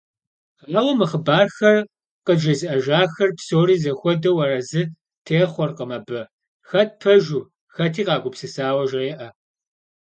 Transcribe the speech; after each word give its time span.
Ауэ 0.77 0.91
мы 0.99 1.05
хъыбархэр 1.09 1.77
къыджезыӏэжахэр 2.25 3.31
псори 3.37 3.75
зэхуэдэу 3.83 4.37
арэзы 4.43 4.81
техъуэркъым 5.25 5.91
абы, 5.97 6.21
хэт 6.69 6.89
пэжу, 6.99 7.41
хэти 7.75 8.01
къагупсысауэ 8.07 8.83
жеӏэ. 8.91 9.27